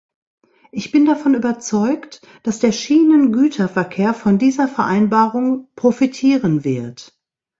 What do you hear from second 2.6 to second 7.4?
Schienengüterverkehr von dieser Vereinbarung profitieren wird.